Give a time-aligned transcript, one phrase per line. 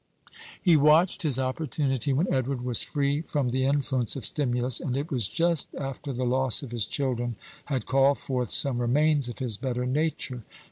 [0.59, 5.11] He watched his opportunity when Edward was free from the influence of stimulus, and it
[5.11, 7.35] was just after the loss of his children
[7.65, 10.43] had called forth some remains of his better nature.